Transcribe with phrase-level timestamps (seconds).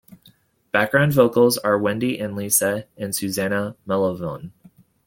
[0.71, 4.49] Background vocals are Wendy and Lisa, and Susannah Melvoin.